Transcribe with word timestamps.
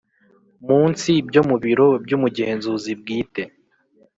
munsi 0.67 1.11
byo 1.27 1.41
mu 1.49 1.55
biro 1.63 1.87
by 2.03 2.11
Umugenzuzi 2.17 2.91
Bwite 3.01 3.43